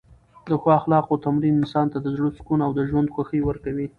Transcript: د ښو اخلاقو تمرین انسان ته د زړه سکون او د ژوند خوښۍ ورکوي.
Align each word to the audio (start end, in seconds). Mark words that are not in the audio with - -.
د 0.49 0.51
ښو 0.61 0.69
اخلاقو 0.79 1.21
تمرین 1.25 1.55
انسان 1.57 1.85
ته 1.93 1.97
د 2.01 2.07
زړه 2.15 2.29
سکون 2.37 2.59
او 2.65 2.71
د 2.77 2.79
ژوند 2.89 3.11
خوښۍ 3.13 3.39
ورکوي. 3.43 3.87